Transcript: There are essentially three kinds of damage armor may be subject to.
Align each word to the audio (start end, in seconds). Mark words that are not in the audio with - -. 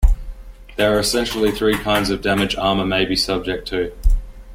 There 0.77 0.95
are 0.95 0.99
essentially 0.99 1.51
three 1.51 1.77
kinds 1.77 2.09
of 2.09 2.23
damage 2.23 2.55
armor 2.55 2.87
may 2.87 3.05
be 3.05 3.15
subject 3.15 3.67
to. 3.67 3.93